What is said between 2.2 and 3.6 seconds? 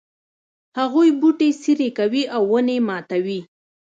او ونې ماتوي